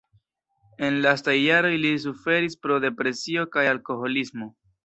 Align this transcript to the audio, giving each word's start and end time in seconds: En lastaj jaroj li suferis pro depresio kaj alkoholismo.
En 0.87 0.97
lastaj 1.05 1.35
jaroj 1.41 1.71
li 1.83 1.93
suferis 2.07 2.57
pro 2.65 2.81
depresio 2.89 3.47
kaj 3.57 3.67
alkoholismo. 3.77 4.53